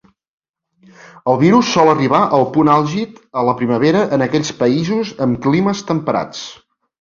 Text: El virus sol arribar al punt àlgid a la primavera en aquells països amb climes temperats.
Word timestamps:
El 1.33 1.35
virus 1.41 1.69
sol 1.75 1.91
arribar 1.91 2.21
al 2.37 2.45
punt 2.55 2.71
àlgid 2.77 3.19
a 3.43 3.43
la 3.49 3.55
primavera 3.61 4.01
en 4.19 4.25
aquells 4.29 4.51
països 4.63 5.13
amb 5.27 5.39
climes 5.45 5.85
temperats. 5.93 6.43